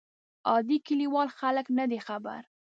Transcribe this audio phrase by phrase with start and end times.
[0.49, 2.41] عادي کلیوال خلک نه دي خبر.